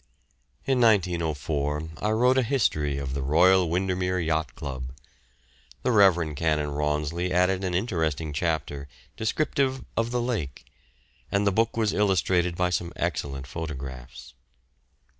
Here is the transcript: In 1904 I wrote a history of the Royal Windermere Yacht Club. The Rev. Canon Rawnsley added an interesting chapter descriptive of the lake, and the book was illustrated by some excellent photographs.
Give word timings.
In 0.65 0.81
1904 0.81 1.89
I 2.01 2.09
wrote 2.09 2.39
a 2.39 2.41
history 2.41 2.97
of 2.97 3.13
the 3.13 3.21
Royal 3.21 3.69
Windermere 3.69 4.19
Yacht 4.19 4.55
Club. 4.55 4.93
The 5.83 5.91
Rev. 5.91 6.33
Canon 6.35 6.71
Rawnsley 6.71 7.31
added 7.31 7.63
an 7.63 7.75
interesting 7.75 8.33
chapter 8.33 8.87
descriptive 9.15 9.85
of 9.95 10.09
the 10.09 10.19
lake, 10.19 10.65
and 11.31 11.45
the 11.45 11.51
book 11.51 11.77
was 11.77 11.93
illustrated 11.93 12.55
by 12.55 12.71
some 12.71 12.91
excellent 12.95 13.45
photographs. 13.45 14.33